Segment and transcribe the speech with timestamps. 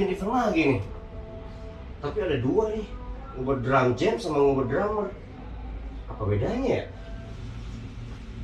[0.00, 0.80] Bikin event lagi nih.
[2.00, 2.88] Tapi ada dua nih,
[3.36, 5.12] ngubur drum jam sama ngubur drummer.
[6.08, 6.84] Apa bedanya ya?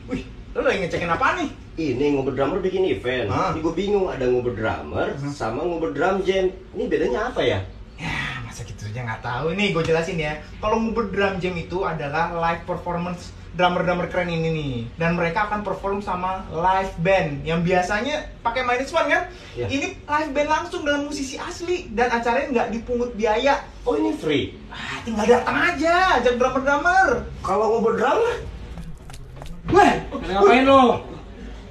[0.05, 1.49] Wih, lo lagi ngecekin apa nih?
[1.81, 3.33] Ini ngubur drummer bikin event.
[3.33, 3.57] Hah?
[3.57, 6.53] Ini gue bingung ada ngubur drummer sama ngubur drum jam.
[6.77, 7.65] Ini bedanya apa ya?
[7.97, 9.57] Ya, masa gitu aja nggak tahu.
[9.57, 10.37] Nih, gue jelasin ya.
[10.61, 14.75] Kalau ngubur drum jam itu adalah live performance drummer-drummer keren ini nih.
[15.01, 19.33] Dan mereka akan perform sama live band yang biasanya pakai minus one kan?
[19.57, 19.67] Iya.
[19.73, 23.65] Ini live band langsung dengan musisi asli dan acaranya nggak dipungut biaya.
[23.89, 24.55] Oh ini free.
[24.69, 27.25] Ah, tinggal datang aja, ajak drummer-drummer.
[27.41, 28.35] Kalau ngubur drummer?
[29.67, 31.03] Wah, ngapain lo?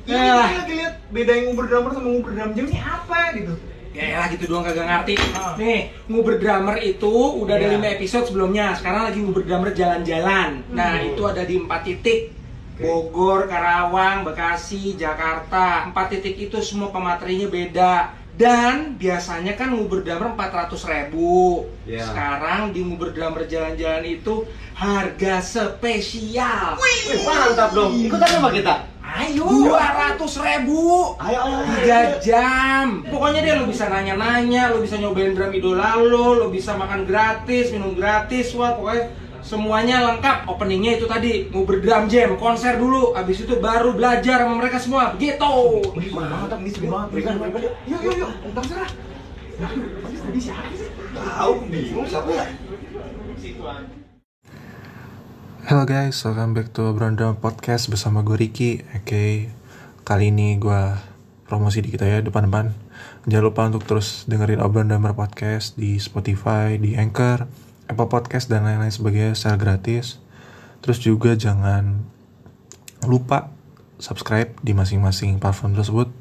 [0.05, 0.45] ini Ya.
[0.45, 3.53] kita lagi lihat beda yang ngubur drummer sama ngubur drum jam ini apa gitu.
[3.95, 5.15] Ya lah gitu doang kagak ngerti.
[5.31, 5.55] Ah.
[5.55, 5.79] Nih,
[6.11, 7.07] nguber drummer itu
[7.39, 7.79] udah ada Iya.
[7.79, 8.75] 5 episode sebelumnya.
[8.75, 10.67] Sekarang lagi nguber drummer jalan-jalan.
[10.69, 11.07] Nah, Hmm.
[11.15, 12.35] itu ada di 4 titik.
[12.75, 15.87] Bogor, Karawang, Bekasi, Jakarta.
[15.87, 17.93] 4 titik itu semua pematerinya beda.
[18.35, 22.03] Dan biasanya kan nguber drummer 400 ribu Iya.
[22.03, 24.43] Sekarang di nguber drummer jalan-jalan itu
[24.75, 27.95] harga spesial Wih, mantap dong.
[27.95, 28.75] Ikutan sama kita.
[29.25, 31.73] Ayo 200 ribu Ayo, ayo, ayo.
[31.81, 36.77] tiga jam pokoknya deh lo bisa nanya-nanya lo bisa nyobain drum idola lo lo bisa
[36.77, 39.09] makan gratis minum gratis wah pokoknya
[39.41, 44.61] semuanya lengkap openingnya itu tadi mau berdrum jam konser dulu abis itu baru belajar sama
[44.61, 47.09] mereka semua gitu Wih, mantap nih banget.
[47.13, 47.61] Berikan, berikan.
[47.89, 48.29] Yuk, yuk, yuk.
[50.35, 50.89] Siapa sih?
[51.15, 52.45] Tahu bingung siapa ya?
[55.65, 58.85] Hello guys, welcome back to Brandom Podcast bersama gue Ricky.
[58.93, 59.49] Oke,
[60.05, 60.93] kali ini gue
[61.49, 62.69] promosi dikit ya depan-depan.
[63.25, 67.49] Jangan lupa untuk terus dengerin Damar Podcast di Spotify, di Anchor,
[67.89, 70.21] Apple Podcast, dan lain-lain sebagainya secara gratis.
[70.85, 71.97] Terus juga jangan
[73.09, 73.49] lupa
[73.97, 76.13] subscribe di masing-masing platform tersebut.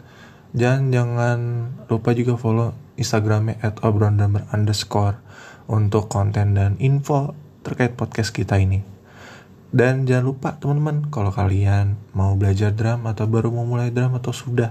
[0.57, 3.77] Dan jangan lupa juga follow Instagramnya at
[4.57, 5.21] underscore
[5.69, 8.94] Untuk konten dan info terkait podcast kita ini
[9.75, 14.31] dan jangan lupa teman-teman kalau kalian mau belajar drum atau baru mau mulai drum atau
[14.31, 14.71] sudah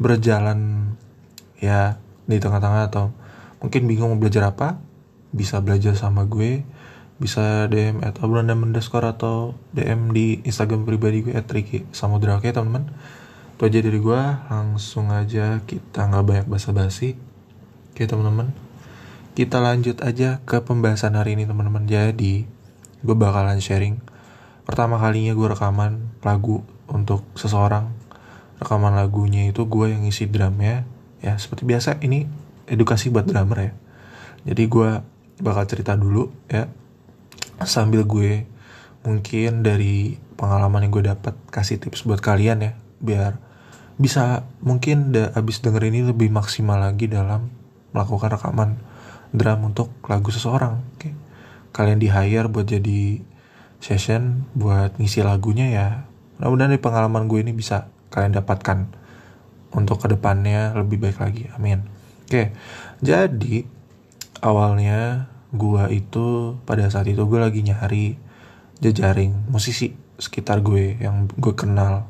[0.00, 0.88] berjalan
[1.60, 3.12] ya di tengah-tengah atau
[3.60, 4.80] mungkin bingung mau belajar apa
[5.28, 6.64] bisa belajar sama gue.
[7.14, 12.40] Bisa DM at obrolan underscore atau DM di Instagram pribadi gue at Ricky Samudra.
[12.40, 12.90] Oke teman-teman
[13.54, 14.22] itu aja dari gue.
[14.48, 17.12] Langsung aja kita nggak banyak basa-basi.
[17.92, 18.56] Oke teman-teman
[19.36, 21.84] kita lanjut aja ke pembahasan hari ini teman-teman.
[21.84, 22.48] Jadi
[23.04, 24.13] gue bakalan sharing
[24.64, 27.92] pertama kalinya gue rekaman lagu untuk seseorang.
[28.60, 30.88] Rekaman lagunya itu gue yang ngisi drumnya.
[31.24, 32.28] Ya seperti biasa ini
[32.68, 33.72] edukasi buat drummer ya.
[34.44, 34.90] Jadi gue
[35.40, 36.68] bakal cerita dulu ya.
[37.64, 38.44] Sambil gue
[39.04, 42.72] mungkin dari pengalaman yang gue dapat kasih tips buat kalian ya
[43.04, 43.36] biar
[43.94, 47.52] bisa mungkin da, abis denger ini lebih maksimal lagi dalam
[47.94, 48.80] melakukan rekaman
[49.30, 51.10] drum untuk lagu seseorang oke.
[51.74, 53.22] Kalian di hire buat jadi
[53.84, 55.88] session buat ngisi lagunya ya.
[56.40, 58.88] Mudah-mudahan dari pengalaman gue ini bisa kalian dapatkan
[59.76, 61.52] untuk ke depannya lebih baik lagi.
[61.52, 61.84] Amin.
[62.24, 62.56] Oke
[63.04, 63.68] jadi
[64.40, 68.16] awalnya gue itu pada saat itu gue lagi nyari
[68.80, 72.08] jejaring musisi sekitar gue yang gue kenal.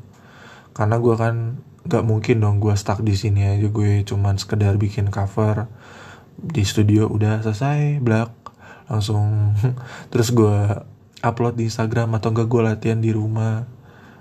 [0.70, 3.66] Karena gue kan gak mungkin dong gue stuck di sini aja.
[3.66, 5.66] Gue cuman sekedar bikin cover
[6.38, 8.30] di studio udah selesai black
[8.84, 9.54] langsung
[10.12, 10.56] terus gue
[11.24, 13.64] upload di Instagram atau enggak gue latihan di rumah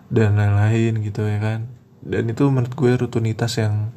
[0.08, 1.68] dan lain-lain gitu ya kan.
[2.00, 3.91] Dan itu menurut gue rutinitas yang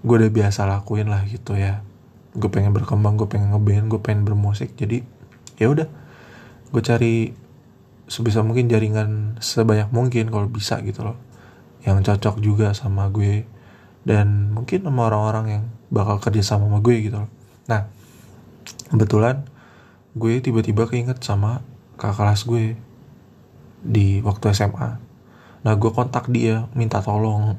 [0.00, 1.84] gue udah biasa lakuin lah gitu ya.
[2.32, 4.72] Gue pengen berkembang gue pengen ngeband gue pengen bermusik.
[4.80, 5.04] Jadi
[5.60, 5.88] ya udah.
[6.72, 7.36] Gue cari
[8.08, 11.20] sebisa mungkin jaringan sebanyak mungkin kalau bisa gitu loh.
[11.84, 13.44] Yang cocok juga sama gue
[14.02, 17.30] dan mungkin sama orang-orang yang bakal kerja sama sama gue gitu loh.
[17.68, 17.86] Nah
[18.90, 19.46] kebetulan
[20.12, 21.64] gue tiba-tiba keinget sama
[22.02, 22.74] kakak kelas gue
[23.86, 24.98] di waktu SMA.
[25.62, 27.54] Nah gue kontak dia minta tolong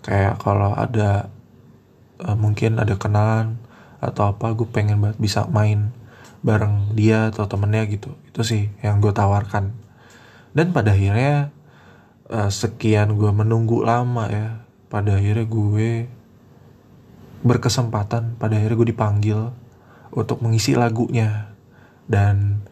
[0.00, 1.28] kayak kalau ada
[2.24, 3.60] eh, mungkin ada kenalan
[4.00, 5.92] atau apa gue pengen banget bisa main
[6.40, 8.16] bareng dia atau temennya gitu.
[8.32, 9.76] Itu sih yang gue tawarkan.
[10.56, 11.52] Dan pada akhirnya
[12.32, 14.64] eh, sekian gue menunggu lama ya.
[14.88, 16.08] Pada akhirnya gue
[17.42, 19.40] berkesempatan pada akhirnya gue dipanggil
[20.14, 21.50] untuk mengisi lagunya
[22.06, 22.62] dan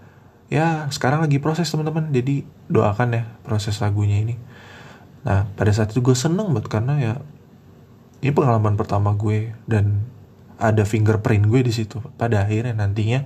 [0.50, 2.10] ya sekarang lagi proses teman-teman.
[2.10, 4.36] Jadi doakan ya proses lagunya ini.
[5.24, 7.12] Nah pada saat itu gue seneng banget karena ya
[8.20, 10.04] ini pengalaman pertama gue dan
[10.60, 12.02] ada fingerprint gue di situ.
[12.18, 13.24] Pada akhirnya nantinya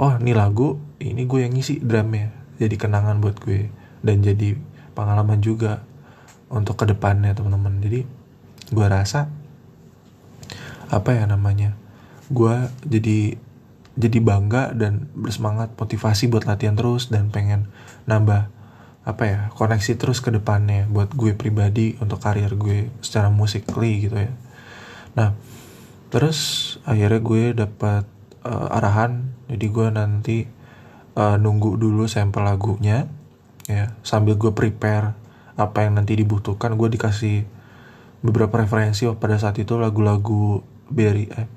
[0.00, 2.32] oh ini lagu ini gue yang ngisi drumnya.
[2.56, 3.68] Jadi kenangan buat gue
[4.00, 4.56] dan jadi
[4.96, 5.84] pengalaman juga
[6.48, 7.84] untuk ke depannya teman-teman.
[7.84, 8.00] Jadi
[8.72, 9.28] gue rasa
[10.86, 11.74] apa ya namanya
[12.30, 12.54] gue
[12.86, 13.38] jadi
[13.96, 17.72] jadi bangga dan bersemangat motivasi buat latihan terus dan pengen
[18.04, 18.52] nambah
[19.06, 24.20] apa ya koneksi terus ke depannya buat gue pribadi untuk karir gue secara musikly gitu
[24.20, 24.32] ya.
[25.16, 25.32] Nah
[26.12, 26.38] terus
[26.84, 28.04] akhirnya gue dapat
[28.44, 30.38] uh, arahan jadi gue nanti
[31.16, 33.10] uh, nunggu dulu sampel lagunya
[33.66, 35.18] ya sambil gue prepare
[35.56, 37.48] apa yang nanti dibutuhkan gue dikasih
[38.22, 41.48] beberapa referensi oh, pada saat itu lagu-lagu Berry eh,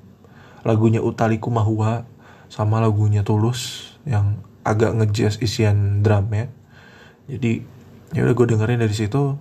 [0.66, 2.09] lagunya Utaliku Mahua
[2.50, 6.50] sama lagunya Tulus yang agak ngejazz isian drum ya.
[7.30, 7.62] Jadi
[8.10, 9.38] ya udah gue dengerin dari situ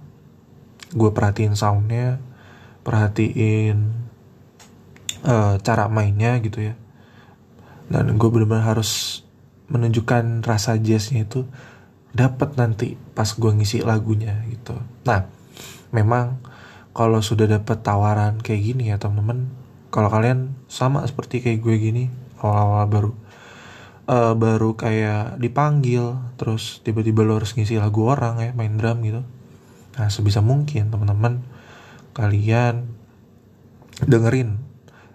[0.94, 2.22] gue perhatiin soundnya
[2.86, 3.78] perhatiin
[5.26, 6.78] uh, cara mainnya gitu ya.
[7.90, 9.26] Dan gue benar-benar harus
[9.74, 11.50] menunjukkan rasa jazznya itu
[12.14, 14.78] dapat nanti pas gue ngisi lagunya gitu.
[15.06, 15.26] Nah
[15.90, 16.42] memang
[16.94, 19.50] kalau sudah dapat tawaran kayak gini ya teman-teman
[19.90, 22.04] kalau kalian sama seperti kayak gue gini
[22.40, 23.12] awal-awal baru
[24.10, 29.22] uh, baru kayak dipanggil terus tiba-tiba lo harus ngisi lagu orang ya main drum gitu.
[29.96, 31.46] Nah sebisa mungkin teman-teman
[32.18, 32.90] kalian
[34.04, 34.58] dengerin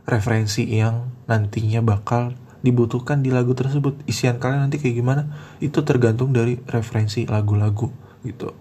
[0.06, 4.00] referensi yang nantinya bakal dibutuhkan di lagu tersebut.
[4.09, 5.23] Isian kalian nanti kayak gimana
[5.61, 7.91] itu tergantung dari referensi lagu-lagu
[8.25, 8.56] gitu.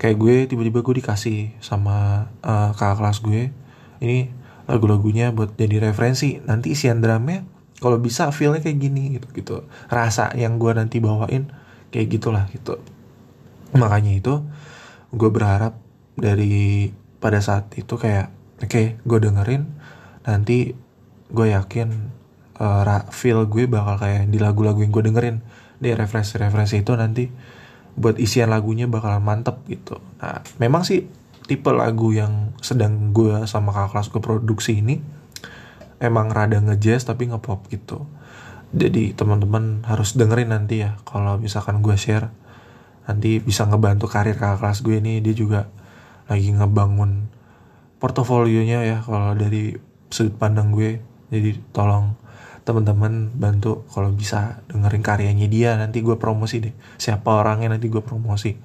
[0.00, 3.42] Kayak gue tiba-tiba gue dikasih sama uh, kakak kelas gue
[4.00, 4.32] ini
[4.64, 7.44] lagu-lagunya buat jadi referensi nanti isian drumnya
[7.80, 9.56] kalau bisa feelnya kayak gini gitu gitu.
[9.88, 11.48] Rasa yang gue nanti bawain
[11.90, 12.76] kayak gitulah gitu.
[13.74, 14.44] Makanya itu
[15.10, 15.80] gue berharap
[16.14, 18.30] dari pada saat itu kayak
[18.60, 19.64] oke okay, gue dengerin
[20.28, 20.76] nanti
[21.32, 21.88] gue yakin
[22.60, 25.36] uh, feel gue bakal kayak di lagu-lagu yang gue dengerin.
[25.80, 27.24] Di referensi-referensi itu nanti
[27.96, 29.96] buat isian lagunya bakal mantep gitu.
[30.20, 31.08] Nah memang sih
[31.48, 35.19] tipe lagu yang sedang gue sama kakak kelas gue produksi ini
[36.00, 38.08] emang rada ngejazz tapi ngepop gitu.
[38.72, 42.32] Jadi teman-teman harus dengerin nanti ya kalau misalkan gue share.
[43.04, 45.68] Nanti bisa ngebantu karir kakak kelas gue ini dia juga
[46.30, 47.28] lagi ngebangun
[48.00, 49.76] portofolionya ya kalau dari
[50.08, 52.16] sudut pandang gue jadi tolong
[52.62, 56.74] teman-teman bantu kalau bisa dengerin karyanya dia nanti gue promosi deh.
[56.96, 58.56] Siapa orangnya nanti gue promosi.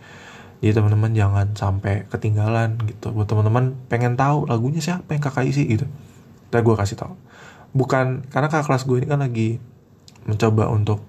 [0.64, 3.12] Jadi teman-teman jangan sampai ketinggalan gitu.
[3.12, 5.90] Buat teman-teman pengen tahu lagunya siapa yang kakak isi gitu
[6.56, 7.20] Ntar gue kasih tau
[7.76, 9.60] bukan karena kakak kelas gue ini kan lagi
[10.24, 11.04] mencoba untuk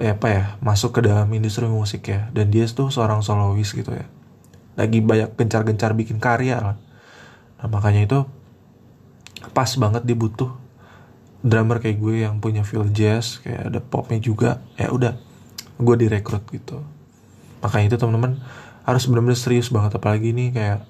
[0.00, 2.30] ya apa ya masuk ke dalam industri musik ya.
[2.30, 4.06] Dan dia tuh seorang solois gitu ya.
[4.78, 6.76] Lagi banyak gencar-gencar bikin karya lah.
[7.60, 8.18] Nah makanya itu
[9.52, 10.54] pas banget dibutuh
[11.42, 14.62] drummer kayak gue yang punya feel jazz kayak ada popnya juga.
[14.78, 15.18] Ya udah
[15.82, 16.80] gue direkrut gitu.
[17.60, 18.38] Makanya itu teman-teman
[18.86, 19.98] harus benar-benar serius banget.
[19.98, 20.86] Apalagi ini kayak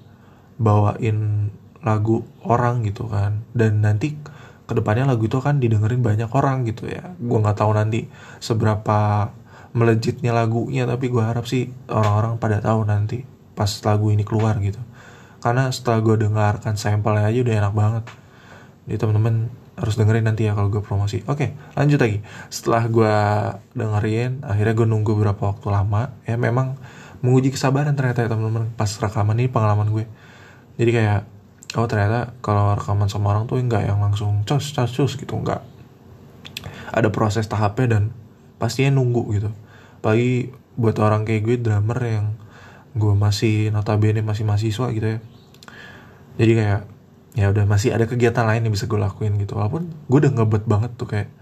[0.61, 1.49] bawain
[1.83, 3.43] lagu orang gitu kan.
[3.51, 4.15] Dan nanti
[4.73, 7.13] ke depannya lagu itu kan didengerin banyak orang gitu ya.
[7.21, 8.09] Gue nggak tahu nanti
[8.41, 9.29] seberapa
[9.77, 13.21] melejitnya lagunya tapi gue harap sih orang-orang pada tahu nanti
[13.53, 14.81] pas lagu ini keluar gitu.
[15.45, 18.03] Karena setelah gue dengarkan sampelnya aja udah enak banget.
[18.89, 19.35] Jadi temen-temen
[19.73, 21.21] harus dengerin nanti ya kalau gue promosi.
[21.29, 22.25] Oke lanjut lagi.
[22.49, 23.15] Setelah gue
[23.77, 26.17] dengerin akhirnya gue nunggu beberapa waktu lama.
[26.25, 26.81] Ya memang
[27.21, 28.73] menguji kesabaran ternyata ya temen-temen.
[28.73, 30.05] Pas rekaman ini pengalaman gue.
[30.81, 31.32] Jadi kayak
[31.73, 35.65] oh ternyata kalau rekaman sama orang tuh enggak yang langsung cus cus cus gitu enggak
[36.93, 38.03] ada proses tahapnya dan
[38.61, 39.49] pastinya nunggu gitu.
[39.99, 42.37] Apalagi buat orang kayak gue drummer yang
[42.93, 45.19] gue masih notabene masih mahasiswa gitu ya.
[46.37, 46.81] Jadi kayak
[47.33, 49.57] ya udah masih ada kegiatan lain yang bisa gue lakuin gitu.
[49.57, 51.33] Walaupun gue udah ngebet banget tuh kayak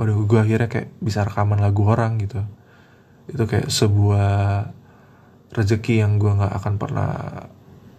[0.00, 2.40] udah gue akhirnya kayak bisa rekaman lagu orang gitu.
[3.28, 4.72] Itu kayak sebuah
[5.52, 7.12] rezeki yang gue nggak akan pernah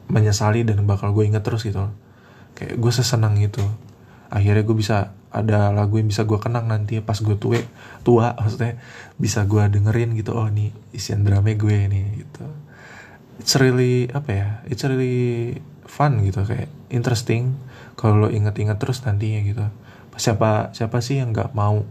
[0.08, 1.90] menyesali dan bakal gue inget terus gitu.
[2.54, 3.64] Kayak gue sesenang itu.
[4.30, 7.60] Akhirnya gue bisa ada lagu yang bisa gue kenang nanti pas gue tua
[8.06, 8.78] tua maksudnya.
[9.18, 12.46] Bisa gue dengerin gitu oh nih isian drama gue nih gitu.
[13.42, 17.58] It's really apa ya it's really fun gitu kayak interesting.
[17.96, 19.66] Kalau lo inget-inget terus nantinya gitu.
[20.16, 21.84] Siapa siapa sih yang nggak mau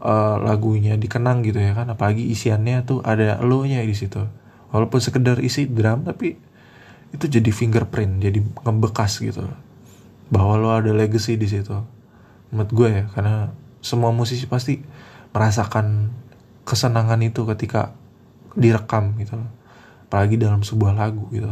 [0.00, 1.88] uh, lagunya dikenang gitu ya kan?
[1.92, 4.20] Apalagi isiannya tuh ada lo nya di situ.
[4.72, 6.45] Walaupun sekedar isi drum tapi
[7.16, 9.48] itu jadi fingerprint jadi ngebekas gitu.
[10.28, 11.74] Bahwa lo ada legacy di situ.
[12.52, 14.84] Menurut gue ya karena semua musisi pasti
[15.32, 16.12] merasakan
[16.68, 17.96] kesenangan itu ketika
[18.52, 19.40] direkam gitu.
[20.06, 21.50] Apalagi dalam sebuah lagu gitu.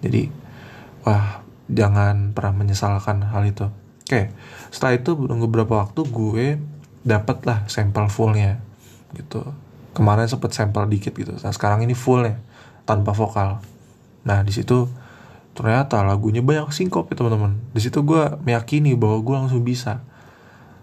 [0.00, 0.30] Jadi
[1.02, 3.66] wah jangan pernah menyesalkan hal itu.
[4.08, 4.32] Oke
[4.72, 6.46] setelah itu menunggu beberapa waktu gue
[7.04, 8.62] dapet lah sampel fullnya
[9.16, 9.42] gitu.
[9.96, 11.34] Kemarin sempet sampel dikit gitu.
[11.34, 12.36] Nah sekarang ini full ya
[12.88, 13.60] tanpa vokal
[14.28, 14.84] Nah di situ
[15.56, 17.56] ternyata lagunya banyak sinkop ya teman-teman.
[17.72, 20.04] Di situ gue meyakini bahwa gue langsung bisa.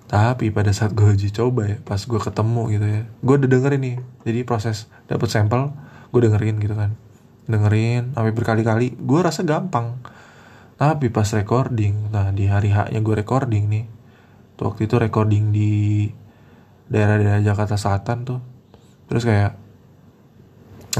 [0.10, 3.82] Tapi pada saat gue uji coba ya pas gue ketemu gitu ya gue udah dengerin
[3.86, 3.98] nih.
[4.26, 5.70] Jadi proses dapet sampel
[6.10, 6.98] gue dengerin gitu kan.
[7.46, 10.02] Dengerin sampai berkali-kali gue rasa gampang.
[10.76, 13.86] Tapi pas recording nah di hari haknya gue recording nih
[14.56, 16.08] tuh waktu itu recording di
[16.90, 18.40] daerah-daerah Jakarta Selatan tuh.
[19.08, 19.52] Terus kayak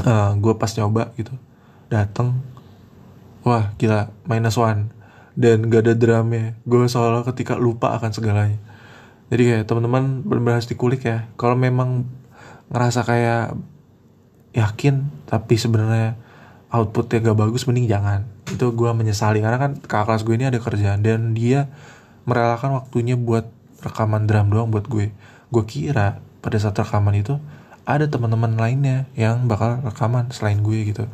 [0.00, 1.34] uh, gue pas nyoba gitu
[1.92, 2.42] dateng.
[3.46, 4.90] Wah gila minus one.
[5.36, 6.56] Dan gak ada drumnya.
[6.64, 8.58] Gue soalnya ketika lupa akan segalanya.
[9.28, 11.28] Jadi kayak teman-teman benar-benar harus dikulik ya.
[11.36, 12.08] Kalau memang
[12.72, 13.54] ngerasa kayak
[14.56, 16.16] yakin tapi sebenarnya
[16.72, 18.24] outputnya gak bagus mending jangan.
[18.48, 19.44] Itu gue menyesali.
[19.44, 21.68] Karena kan kakak kelas gue ini ada kerjaan dan dia
[22.26, 23.46] merelakan waktunya buat
[23.84, 25.12] rekaman drum doang buat gue.
[25.52, 27.38] Gue kira pada saat rekaman itu
[27.86, 31.06] ada teman-teman lainnya yang bakal rekaman selain gue gitu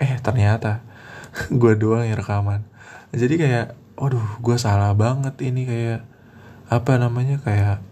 [0.00, 0.80] eh ternyata
[1.60, 2.64] gue doang yang rekaman.
[3.12, 3.66] Jadi kayak
[4.00, 6.00] waduh gue salah banget ini kayak
[6.72, 7.84] apa namanya kayak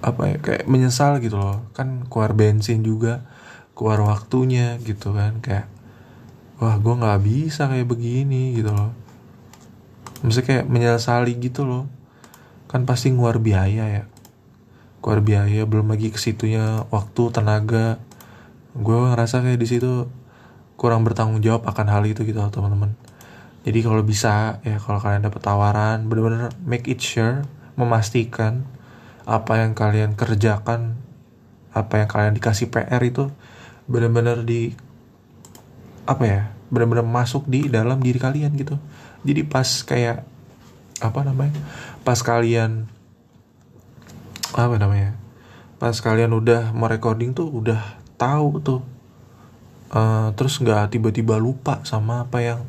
[0.00, 1.64] apa ya kayak menyesal gitu loh.
[1.72, 3.24] Kan keluar bensin juga
[3.78, 5.70] keluar waktunya gitu kan kayak
[6.60, 8.92] wah gue nggak bisa kayak begini gitu loh.
[10.20, 11.88] Maksudnya kayak menyesali gitu loh.
[12.68, 14.04] Kan pasti ngeluar biaya ya.
[15.00, 17.96] Keluar biaya belum lagi ke situnya waktu tenaga.
[18.76, 20.08] Gue ngerasa kayak di situ
[20.80, 22.96] kurang bertanggung jawab akan hal itu gitu teman-teman.
[23.68, 27.44] Jadi kalau bisa ya kalau kalian dapat tawaran bener-bener make it sure
[27.76, 28.64] memastikan
[29.28, 30.96] apa yang kalian kerjakan
[31.76, 33.28] apa yang kalian dikasih PR itu
[33.84, 34.72] bener-bener di
[36.08, 38.80] apa ya bener-bener masuk di dalam diri kalian gitu.
[39.20, 40.24] Jadi pas kayak
[41.04, 41.60] apa namanya
[42.08, 42.88] pas kalian
[44.56, 45.12] apa namanya
[45.76, 48.80] pas kalian udah merecording tuh udah tahu tuh
[49.94, 52.60] uh, terus nggak tiba-tiba lupa sama apa yang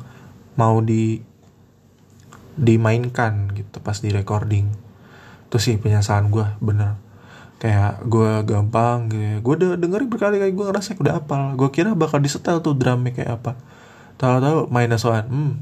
[0.58, 1.22] mau di
[2.58, 4.68] dimainkan gitu pas di recording.
[5.48, 7.00] Itu sih penyesalan gue bener.
[7.62, 9.36] Kayak gue gampang gitu ya.
[9.38, 13.40] gue udah dengerin berkali-kali gue ngerasa udah apal gue kira bakal disetel tuh drumnya kayak
[13.40, 13.52] apa.
[14.18, 15.54] Tahu-tahu minus one hmm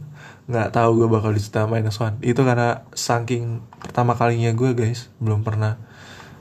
[0.50, 2.18] nggak tahu gue bakal disetel minus one.
[2.24, 5.78] Itu karena saking pertama kalinya gue guys belum pernah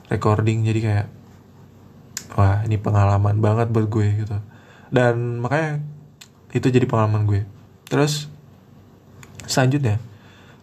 [0.10, 0.66] recording.
[0.66, 1.08] Jadi kayak
[2.34, 4.38] wah ini pengalaman banget buat gue gitu
[4.90, 5.82] dan makanya
[6.54, 7.42] itu jadi pengalaman gue.
[7.90, 8.30] Terus
[9.50, 9.98] selanjutnya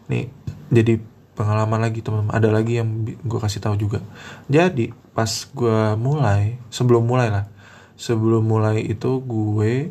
[0.06, 0.30] nih
[0.70, 1.02] jadi
[1.34, 4.02] pengalaman lagi teman ada lagi yang gue kasih tahu juga.
[4.50, 7.46] Jadi pas gue mulai sebelum mulai lah
[7.96, 9.88] sebelum mulai itu gue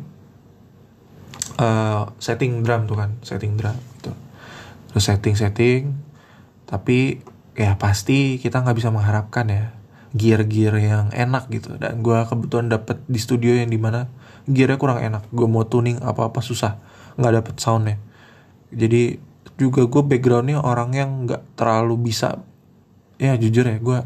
[1.58, 4.12] uh, setting drum tuh kan setting drum gitu.
[4.92, 5.82] Terus setting setting
[6.66, 7.22] tapi
[7.56, 9.64] ya pasti kita nggak bisa mengharapkan ya
[10.16, 11.76] gear-gear yang enak gitu.
[11.76, 14.08] Dan gue kebetulan dapet di studio yang di mana
[14.46, 15.26] gearnya kurang enak.
[15.34, 16.78] Gue mau tuning apa-apa susah.
[17.18, 17.96] Nggak dapet soundnya.
[18.70, 19.18] Jadi
[19.58, 22.44] juga gue backgroundnya orang yang nggak terlalu bisa
[23.16, 24.04] ya jujur ya gue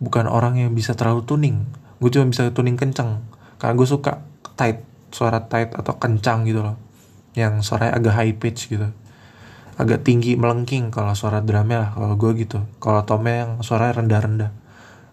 [0.00, 1.56] bukan orang yang bisa terlalu tuning.
[2.02, 3.22] Gue cuma bisa tuning kenceng.
[3.56, 4.20] Karena gue suka
[4.58, 6.76] tight suara tight atau kencang gitu loh.
[7.38, 8.90] Yang suaranya agak high pitch gitu.
[9.76, 12.64] Agak tinggi melengking kalau suara drumnya lah kalau gue gitu.
[12.82, 14.50] Kalau tomnya yang suaranya rendah-rendah.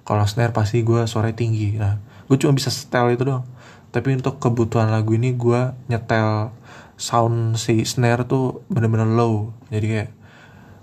[0.04, 1.76] Kalau snare pasti gue suaranya tinggi.
[1.76, 3.44] Nah gue cuma bisa setel itu doang
[3.94, 6.50] tapi untuk kebutuhan lagu ini gue nyetel
[6.98, 9.54] sound si snare tuh bener-bener low.
[9.70, 10.12] Jadi kayak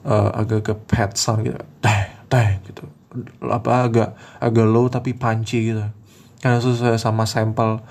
[0.06, 1.58] uh, agak-agak pad sound gitu.
[1.82, 2.86] Teh teh gitu.
[3.42, 5.82] Apa agak agak low tapi punchy gitu.
[6.38, 7.82] Karena sesuai sama sampel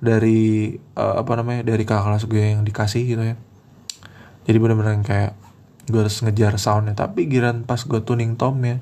[0.00, 3.36] dari uh, apa namanya dari kakak kelas gue yang dikasih gitu ya.
[4.48, 5.36] Jadi bener-bener kayak
[5.84, 6.96] gue harus ngejar soundnya.
[6.96, 8.80] Tapi giran pas gue tuning tomnya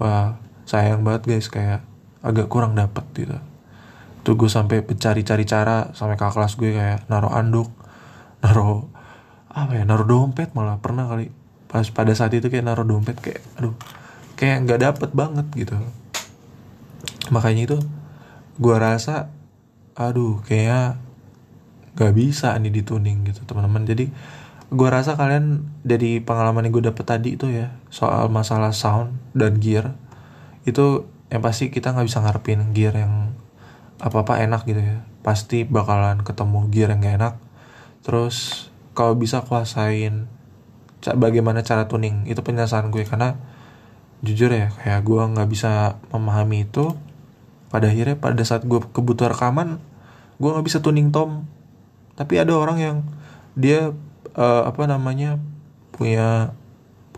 [0.00, 1.84] wah sayang banget guys kayak
[2.24, 3.36] agak kurang dapet gitu
[4.26, 7.70] tuh gue sampai mencari-cari cara sampai kakak kelas gue kayak naruh anduk
[8.42, 8.90] naruh
[9.54, 10.82] apa ya naruh dompet malah.
[10.82, 11.30] Pernah kali
[11.70, 13.78] pas pada saat itu kayak naruh dompet kayak aduh
[14.34, 15.78] kayak nggak dapet banget gitu.
[17.30, 17.78] Makanya itu
[18.58, 19.30] gue rasa
[19.94, 20.98] aduh kayak
[21.96, 23.86] nggak bisa nih dituning gitu teman-teman.
[23.86, 24.10] Jadi
[24.66, 29.62] gue rasa kalian dari pengalaman yang gue dapet tadi itu ya soal masalah sound dan
[29.62, 29.94] gear
[30.66, 33.35] itu yang pasti kita nggak bisa ngarepin gear yang
[34.00, 35.04] apa apa enak gitu ya.
[35.24, 37.34] Pasti bakalan ketemu gear yang gak enak.
[38.06, 40.30] Terus kalau bisa kuasain
[41.02, 43.04] bagaimana cara tuning itu penjelasan gue.
[43.04, 43.36] Karena
[44.24, 46.94] jujur ya kayak gue nggak bisa memahami itu.
[47.66, 49.82] Pada akhirnya pada saat gue kebutuhan rekaman
[50.38, 51.48] gue nggak bisa tuning tom.
[52.16, 52.96] Tapi ada orang yang
[53.56, 53.92] dia
[54.36, 55.40] uh, apa namanya
[55.92, 56.52] punya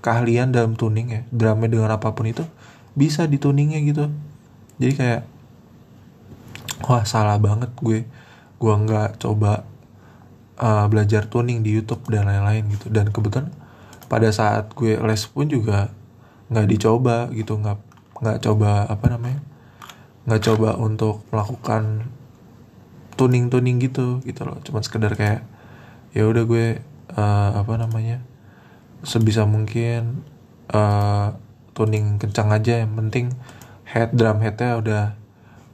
[0.01, 1.21] keahlian dalam tuning ya.
[1.35, 2.47] Drumnya dengan apa pun itu
[2.99, 4.11] bisa dituningnya gitu.
[4.79, 5.23] Jadi kayak
[6.87, 8.07] wah salah banget gue.
[8.59, 9.67] Gue nggak coba
[10.59, 12.91] uh, belajar tuning di YouTube dan lain-lain gitu.
[12.91, 13.51] Dan kebetulan
[14.07, 15.91] pada saat gue les pun juga
[16.51, 17.59] nggak dicoba gitu.
[17.59, 17.79] Nggak
[18.19, 19.41] nggak coba apa namanya
[20.29, 22.11] nggak coba untuk melakukan
[23.17, 24.59] tuning tuning gitu gitu loh.
[24.63, 25.43] Cuman sekedar kayak
[26.15, 26.83] ya udah gue
[27.15, 28.23] uh, apa namanya
[29.07, 30.27] sebisa mungkin
[30.75, 31.35] uh,
[31.73, 32.83] tuning kencang aja.
[32.83, 33.27] Yang penting
[33.89, 35.05] head drum headnya udah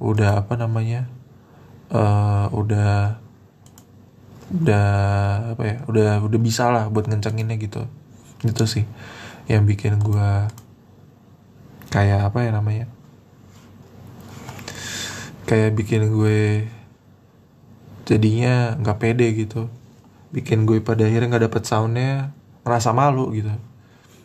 [0.03, 1.07] udah apa namanya
[1.95, 3.19] uh, udah
[4.55, 4.89] udah
[5.57, 7.87] apa ya udah udah bisa lah buat ngencenginnya gitu.
[8.45, 8.85] Gitu sih
[9.49, 10.31] yang bikin gue
[11.93, 12.89] kayak apa ya namanya
[15.45, 16.67] kayak bikin gue
[18.09, 19.69] jadinya nggak pede gitu.
[20.35, 22.35] Bikin gue pada akhirnya nggak dapet soundnya
[22.67, 23.53] ngerasa malu gitu.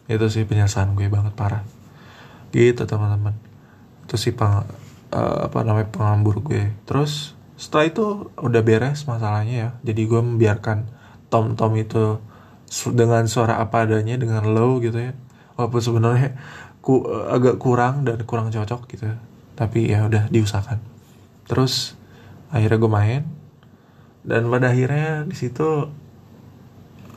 [0.10, 1.64] Itu sih penyesalan gue banget parah.
[2.50, 3.38] Gitu teman-teman.
[4.08, 4.34] Itu sih
[5.14, 6.74] uh, apa namanya pengambur gue.
[6.86, 8.06] Terus setelah itu
[8.40, 9.70] udah beres masalahnya ya.
[9.84, 10.88] Jadi gue membiarkan
[11.30, 12.22] tom tom itu
[12.94, 15.14] dengan suara apa adanya dengan low gitu ya.
[15.58, 16.40] Walaupun sebenarnya
[16.80, 19.12] ku, agak kurang dan kurang cocok gitu.
[19.60, 20.80] Tapi ya udah diusahakan.
[21.50, 21.98] Terus
[22.54, 23.24] akhirnya gue main.
[24.24, 25.90] Dan pada akhirnya di situ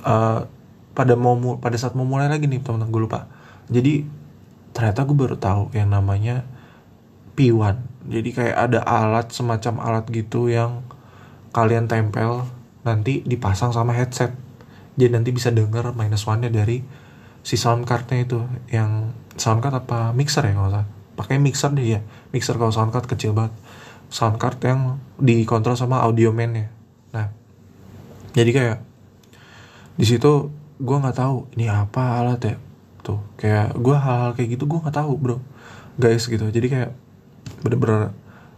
[0.06, 0.40] uh,
[0.92, 3.20] pada mau pada saat mau mulai lagi nih teman-teman gue lupa.
[3.72, 4.04] Jadi
[4.72, 6.49] ternyata gue baru tahu yang namanya
[7.34, 10.82] P1 jadi kayak ada alat semacam alat gitu yang
[11.54, 12.48] kalian tempel
[12.82, 14.34] nanti dipasang sama headset.
[14.98, 16.82] Jadi nanti bisa denger minus one nya dari
[17.46, 18.42] si sound cardnya itu.
[18.74, 20.88] Yang sound card apa mixer ya kalau salah.
[21.14, 22.00] Pakai mixer deh ya
[22.35, 23.54] mixer kalau sound card kecil banget.
[24.11, 26.66] Sound card yang dikontrol sama audio man nya
[27.12, 27.28] nah
[28.33, 28.78] jadi kayak
[30.00, 30.48] di situ
[30.80, 32.57] gue nggak tahu ini apa alat ya.
[33.04, 35.38] Tuh kayak gue hal-hal kayak gitu gue nggak tahu bro.
[36.00, 36.48] Guys gitu.
[36.48, 36.90] Jadi kayak
[37.62, 38.11] bener-bener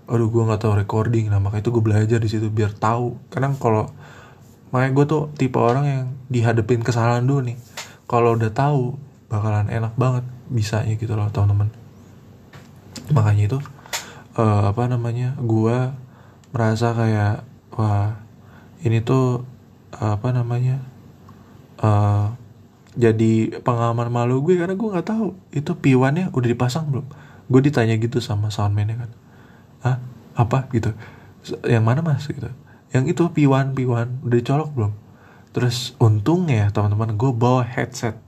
[0.04, 3.16] aduh gue nggak tahu recording nah makanya itu gue belajar di situ biar tahu.
[3.32, 3.88] Karena kalau
[4.72, 7.56] makanya gue tuh tipe orang yang dihadapin kesalahan dulu nih.
[8.04, 8.96] Kalau udah tahu
[9.32, 11.72] bakalan enak banget bisanya gitu loh teman-teman.
[13.12, 13.58] Makanya itu
[14.36, 15.76] uh, apa namanya gue
[16.54, 17.42] merasa kayak
[17.74, 18.14] wah
[18.84, 19.42] ini tuh
[19.98, 20.78] uh, apa namanya
[21.82, 22.30] uh,
[22.94, 27.06] jadi pengalaman malu gue karena gue nggak tahu itu piwannya udah dipasang belum
[27.48, 29.10] gue ditanya gitu sama soundman kan.
[29.84, 29.96] Ah
[30.34, 30.66] apa?
[30.74, 30.90] gitu.
[31.64, 32.24] Yang mana mas?
[32.26, 32.48] gitu.
[32.90, 34.92] Yang itu piwan piwan udah dicolok belum?
[35.54, 38.18] Terus untungnya teman-teman gue bawa headset.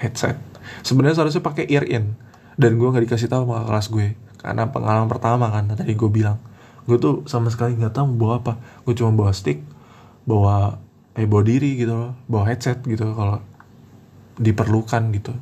[0.00, 0.38] Headset.
[0.82, 2.16] Sebenarnya seharusnya pakai ear in
[2.56, 4.08] dan gue nggak dikasih tahu sama kelas gue.
[4.40, 6.38] Karena pengalaman pertama kan tadi gue bilang.
[6.86, 8.52] Gue tuh sama sekali nggak tahu bawa apa.
[8.86, 9.60] Gue cuma bawa stick
[10.26, 10.78] bawa
[11.18, 12.12] eh bawa diri gitu loh.
[12.30, 13.42] Bawa headset gitu kalau
[14.36, 15.32] diperlukan gitu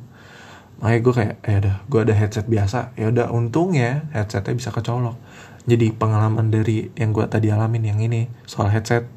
[0.85, 2.93] makanya gue kayak ya udah gue ada headset biasa.
[2.93, 5.17] Ya udah untungnya headsetnya bisa kecolok.
[5.65, 9.09] Jadi pengalaman dari yang gue tadi alamin yang ini soal headset.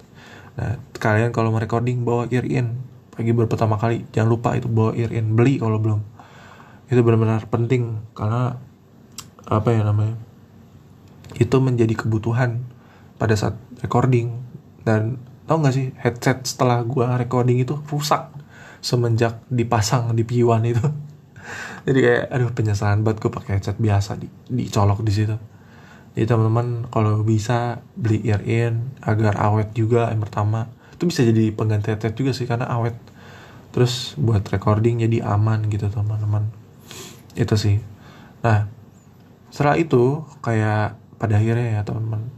[0.57, 2.81] Nah kalian kalau mau recording bawa ear in
[3.13, 6.01] pagi baru pertama kali jangan lupa itu bawa ear in beli kalau belum.
[6.89, 8.57] Itu benar-benar penting karena
[9.45, 10.17] apa ya namanya
[11.37, 12.65] itu menjadi kebutuhan
[13.21, 14.41] pada saat recording.
[14.89, 18.33] Dan tau gak sih headset setelah gua recording itu rusak
[18.81, 21.08] semenjak dipasang di P1 itu
[21.89, 25.41] jadi kayak aduh penyesalan banget gue pakai headset biasa di dicolok di situ.
[26.13, 30.69] Jadi teman-teman kalau bisa beli ear in agar awet juga yang pertama.
[30.93, 32.93] Itu bisa jadi pengganti headset juga sih karena awet.
[33.73, 36.53] Terus buat recording jadi aman gitu teman-teman.
[37.33, 37.81] Itu sih.
[38.45, 38.69] Nah
[39.49, 42.29] setelah itu kayak pada akhirnya ya teman-teman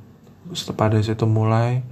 [0.79, 1.83] pada situ mulai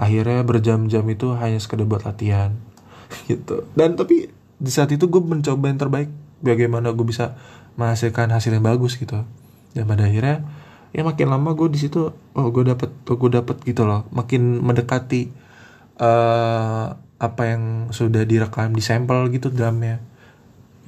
[0.00, 2.56] akhirnya berjam-jam itu hanya sekedar buat latihan
[3.28, 3.68] gitu.
[3.76, 7.38] Dan tapi di saat itu gue mencoba yang terbaik bagaimana gue bisa
[7.78, 9.24] menghasilkan hasil yang bagus gitu.
[9.72, 10.44] Dan pada akhirnya
[10.92, 14.04] ya makin lama gue di situ oh gue dapet oh, gue dapet gitu loh.
[14.12, 15.32] Makin mendekati
[16.02, 20.02] uh, apa yang sudah direkam di sampel gitu drumnya.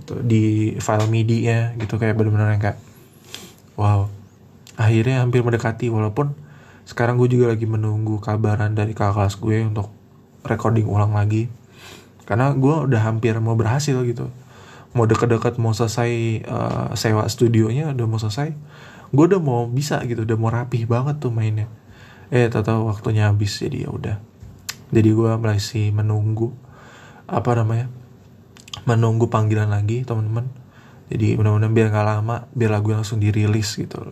[0.02, 0.44] Gitu di
[0.82, 2.78] file midi nya gitu kayak benar-benar yang kayak
[3.78, 4.10] wow.
[4.74, 6.34] Akhirnya hampir mendekati walaupun
[6.84, 9.88] sekarang gue juga lagi menunggu kabaran dari kakak kelas gue untuk
[10.44, 11.48] recording ulang lagi.
[12.28, 14.28] Karena gue udah hampir mau berhasil gitu
[14.94, 16.10] mau deket-deket mau selesai
[16.46, 18.54] uh, sewa studionya udah mau selesai
[19.14, 21.70] gue udah mau bisa gitu udah mau rapih banget tuh mainnya.
[22.34, 24.16] Eh tahu waktunya habis jadi ya udah.
[24.90, 26.50] Jadi gue masih menunggu
[27.30, 27.86] apa namanya
[28.82, 30.50] menunggu panggilan lagi teman-teman.
[31.14, 34.02] Jadi mudah-mudahan biar gak lama biar lagu langsung dirilis gitu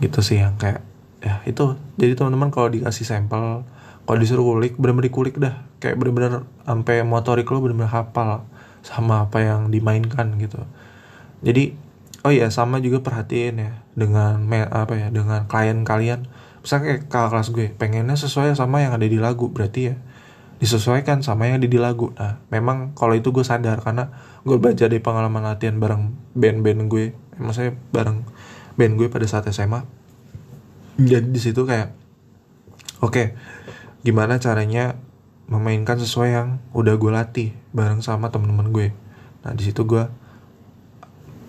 [0.00, 0.82] gitu sih yang kayak
[1.22, 1.78] ya itu.
[1.94, 3.62] Jadi teman-teman kalau dikasih sampel
[4.02, 5.62] kalau disuruh kulik bener-bener dikulik dah.
[5.78, 8.49] Kayak bener-bener sampai motorik lo bener-bener hafal
[8.80, 10.64] sama apa yang dimainkan gitu.
[11.44, 11.76] Jadi
[12.24, 14.40] oh iya sama juga perhatiin ya dengan
[14.70, 16.28] apa ya dengan klien kalian.
[16.60, 19.96] Misalnya kayak kelas gue pengennya sesuai sama yang ada di lagu berarti ya
[20.60, 22.12] disesuaikan sama yang ada di lagu.
[22.20, 24.12] Nah memang kalau itu gue sadar karena
[24.44, 28.24] gue belajar dari pengalaman latihan bareng band-band gue maksudnya bareng
[28.76, 29.84] band gue pada saat SMA
[31.00, 31.92] jadi di situ kayak
[33.00, 33.36] oke
[34.04, 34.96] gimana caranya
[35.50, 38.94] memainkan sesuai yang udah gue latih bareng sama temen-temen gue.
[39.42, 40.06] Nah di situ gue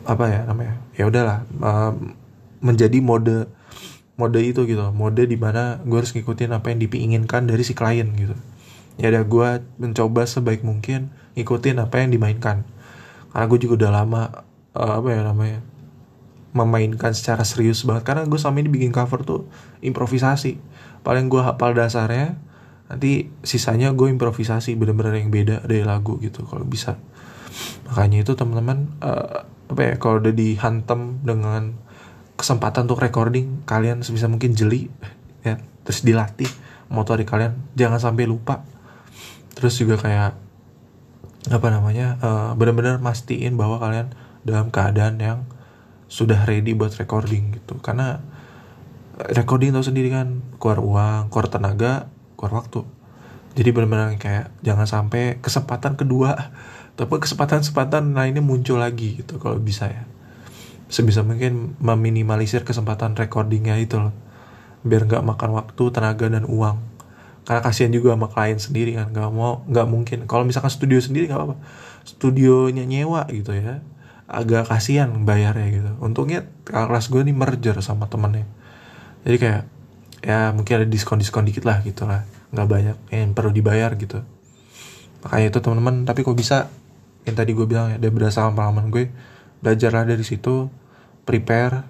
[0.01, 2.17] apa ya namanya ya udahlah um,
[2.57, 3.45] menjadi mode
[4.17, 8.09] mode itu gitu mode di mana gue harus ngikutin apa yang diinginkan dari si klien
[8.17, 8.33] gitu.
[8.97, 12.65] Ya udah gue mencoba sebaik mungkin ngikutin apa yang dimainkan.
[13.31, 14.21] Karena gue juga udah lama
[14.73, 15.61] uh, apa ya namanya
[16.57, 18.03] memainkan secara serius banget.
[18.03, 19.41] Karena gue selama ini bikin cover tuh
[19.85, 20.57] improvisasi.
[21.05, 22.37] Paling gue hafal dasarnya
[22.91, 26.99] nanti sisanya gue improvisasi bener-bener yang beda dari lagu gitu kalau bisa.
[27.87, 31.71] Makanya itu teman-teman uh, apa ya kalau udah dihantam dengan
[32.35, 34.91] kesempatan untuk recording kalian sebisa mungkin jeli
[35.47, 35.55] ya
[35.87, 36.51] terus dilatih
[36.91, 38.67] motorik kalian jangan sampai lupa.
[39.55, 40.35] Terus juga kayak
[41.47, 44.11] apa namanya uh, benar-benar mastiin bahwa kalian
[44.43, 45.39] dalam keadaan yang
[46.11, 47.79] sudah ready buat recording gitu.
[47.79, 48.19] Karena
[49.31, 52.81] recording tau sendiri kan keluar uang keluar tenaga keluar waktu.
[53.53, 56.33] Jadi benar-benar kayak jangan sampai kesempatan kedua
[56.97, 60.03] tapi kesempatan-kesempatan lainnya muncul lagi gitu kalau bisa ya.
[60.91, 64.15] Sebisa mungkin meminimalisir kesempatan recordingnya itu loh.
[64.83, 66.81] Biar nggak makan waktu tenaga dan uang.
[67.45, 70.19] Karena kasihan juga sama klien sendiri kan nggak mau nggak mungkin.
[70.25, 71.57] Kalau misalkan studio sendiri nggak apa-apa.
[72.03, 73.85] Studionya nyewa gitu ya
[74.31, 75.91] agak kasihan bayarnya gitu.
[75.99, 78.47] Untungnya kelas gue nih merger sama temennya.
[79.27, 79.63] Jadi kayak
[80.21, 82.23] ya mungkin ada diskon diskon dikit lah gitu lah.
[82.53, 84.21] Nggak banyak yang perlu dibayar gitu.
[85.25, 86.05] Makanya itu teman-teman.
[86.05, 86.69] Tapi kok bisa?
[87.25, 89.09] Yang tadi gue bilang ya dari berdasarkan pengalaman gue
[89.61, 90.69] belajarlah dari situ
[91.25, 91.85] prepare.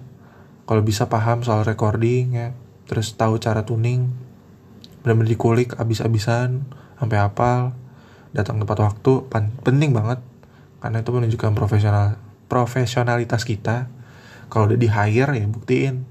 [0.68, 2.48] Kalau bisa paham soal recording ya.
[2.88, 4.08] Terus tahu cara tuning.
[5.04, 6.68] Benar-benar dikulik abis-abisan
[7.00, 7.72] sampai hafal.
[8.32, 9.12] Datang tepat waktu
[9.60, 10.20] penting banget.
[10.80, 12.16] Karena itu menunjukkan profesional
[12.48, 13.88] profesionalitas kita.
[14.52, 16.04] Kalau udah di hire ya buktiin.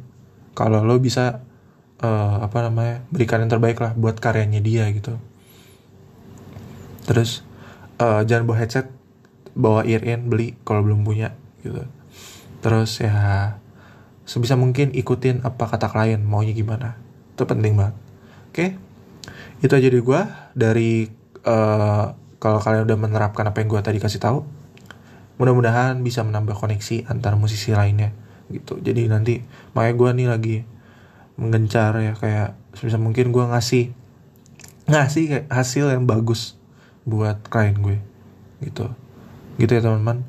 [0.58, 1.46] Kalau lo bisa
[2.02, 5.18] uh, apa namanya berikan yang terbaik lah buat karyanya dia gitu.
[7.06, 7.46] Terus
[8.02, 8.90] uh, jangan bawa headset
[9.54, 11.86] bawa ear in beli kalau belum punya gitu.
[12.62, 13.58] Terus ya
[14.26, 16.98] sebisa mungkin ikutin apa kata klien maunya gimana.
[17.34, 17.96] Itu penting banget.
[18.52, 18.66] Oke?
[19.62, 20.22] Itu aja dari gue
[20.58, 20.92] dari
[21.46, 22.06] uh,
[22.42, 24.42] kalau kalian udah menerapkan apa yang gue tadi kasih tahu
[25.38, 28.14] mudah-mudahan bisa menambah koneksi antar musisi lainnya
[28.54, 28.78] gitu.
[28.78, 29.42] Jadi nanti
[29.74, 30.56] makanya gue nih lagi
[31.42, 33.92] mengencar ya kayak sebisa mungkin gue ngasih
[34.86, 36.54] ngasih hasil yang bagus
[37.04, 37.98] buat klien gue
[38.62, 38.94] gitu.
[39.58, 40.24] Gitu ya teman-teman.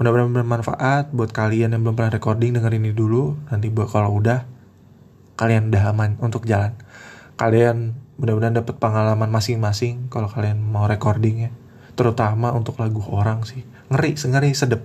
[0.00, 3.36] Mudah-mudahan bermanfaat buat kalian yang belum pernah recording dengerin ini dulu.
[3.52, 4.48] Nanti buat kalau udah
[5.36, 6.72] kalian udah aman untuk jalan.
[7.36, 11.50] Kalian mudah-mudahan dapat pengalaman masing-masing kalau kalian mau recording ya.
[11.96, 13.60] Terutama untuk lagu orang sih.
[13.92, 14.82] Ngeri ngeri sedep.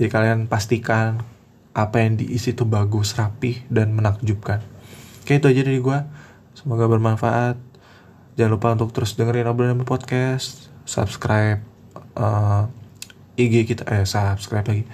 [0.00, 1.20] Jadi kalian pastikan
[1.70, 4.62] apa yang diisi itu bagus rapi dan menakjubkan.
[5.22, 5.98] Oke itu aja dari gue
[6.58, 7.56] semoga bermanfaat.
[8.34, 10.72] Jangan lupa untuk terus dengerin obrolan podcast.
[10.88, 11.62] Subscribe
[12.18, 12.66] uh,
[13.38, 14.84] IG kita eh subscribe lagi.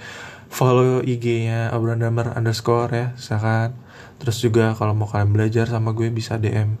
[0.47, 3.75] Follow IG-nya obrolan damar underscore ya silakan.
[4.17, 6.77] Terus juga kalau mau kalian belajar sama gue bisa DM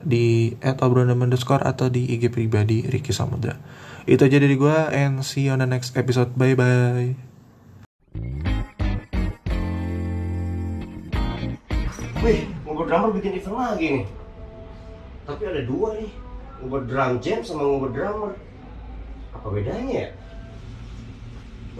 [0.00, 3.60] di at underscore atau di IG pribadi Ricky Samudra.
[4.08, 6.32] Itu aja dari gue and see you on the next episode.
[6.34, 7.29] Bye bye
[12.20, 14.04] Wih, ngobrol drummer bikin event lagi nih.
[15.24, 16.12] Tapi ada dua nih,
[16.60, 18.36] ngobrol drum jam sama ngobrol drummer.
[19.32, 20.08] Apa bedanya ya?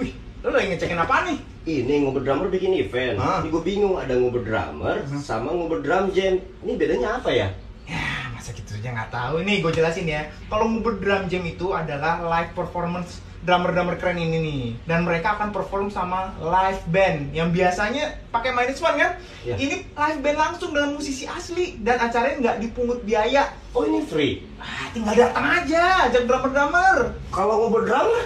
[0.00, 1.38] Wih, lo lagi ngecekin apa nih?
[1.68, 3.20] Ini ngobrol drummer bikin event.
[3.20, 3.44] Hah?
[3.44, 6.40] Ini gue bingung ada ngobrol drummer sama ngobrol drum jam.
[6.64, 7.52] Ini bedanya apa ya?
[7.84, 10.24] Ya, masa gitu aja nggak tahu nih, gue jelasin ya.
[10.48, 14.64] Kalau ngubur drum jam itu adalah live performance drummer-drummer keren ini nih.
[14.84, 19.16] Dan mereka akan perform sama live band yang biasanya pakai minus one kan?
[19.44, 19.56] Iya.
[19.56, 23.52] Ini live band langsung dengan musisi asli dan acaranya nggak dipungut biaya.
[23.72, 24.44] Oh ini free.
[24.60, 27.16] Ah, tinggal datang aja, ajak drummer-drummer.
[27.32, 28.22] Kalau drummer,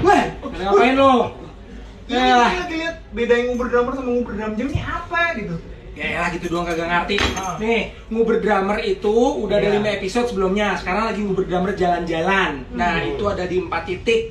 [0.00, 1.14] Weh, pada ngapain lo?
[2.08, 5.20] Ini Ya kita lagi lihat beda yang ngubur drummer sama ngubur drum jam ini apa
[5.38, 5.56] gitu.
[5.92, 7.16] Ya lah gitu doang kagak ngerti.
[7.36, 7.60] Ah.
[7.60, 9.76] Nih, nguber drummer itu udah ada Iya.
[9.76, 10.72] 5 episode sebelumnya.
[10.80, 12.64] Sekarang lagi nguber drummer jalan-jalan.
[12.72, 13.12] Nah, Hmm.
[13.12, 14.22] itu ada di 4 titik.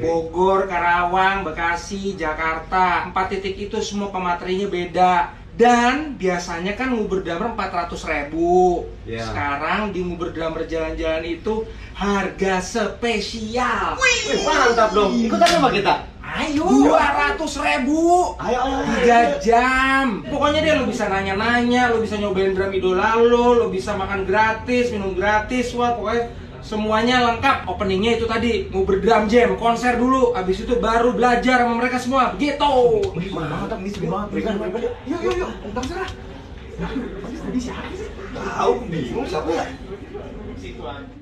[0.00, 3.10] Bogor, Karawang, Bekasi, Jakarta.
[3.10, 5.12] 4 titik itu semua pematerinya beda.
[5.50, 8.88] Dan biasanya kan nguber drummer 400 ribu.
[9.04, 9.28] Iya.
[9.28, 13.98] Sekarang di nguber drummer jalan-jalan itu harga spesial.
[13.98, 15.12] wih mantap dong.
[15.20, 16.06] Ikutan sama kita.
[16.20, 16.62] Ayo.
[16.68, 18.92] Dua ratus ribu Ayo, ayo, ayo.
[19.02, 23.96] tiga jam pokoknya deh lo bisa nanya-nanya lo bisa nyobain drum idola lo lo bisa
[23.96, 26.30] makan gratis minum gratis wah pokoknya
[26.60, 31.74] semuanya lengkap openingnya itu tadi mau berdrum jam konser dulu abis itu baru belajar sama
[31.80, 34.28] mereka semua gitu seru banget, ini seru banget.
[34.28, 34.94] Berikan, berikan, yuk.
[35.08, 35.50] Yuk, yuk, yuk.
[35.64, 36.10] Entar serah.
[37.40, 38.08] Tadi siapa sih?
[38.36, 39.64] Tahu bingung siapa ya?
[40.60, 41.19] Situ aja.